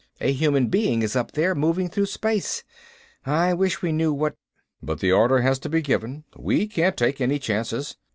[0.19, 2.63] A human being is up there, moving through space.
[3.23, 4.35] I wish we knew what"
[4.81, 6.23] "But the order has to be given.
[6.35, 7.97] We can't take any chances.